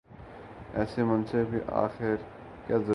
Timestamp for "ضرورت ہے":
2.77-2.89